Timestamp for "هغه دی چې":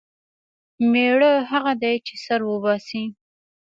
1.51-2.13